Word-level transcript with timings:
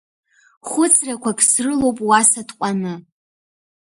Хәыцрақәак 0.69 1.39
срылоуп 1.49 1.97
уа 2.07 2.19
сытҟәаны. 2.29 2.93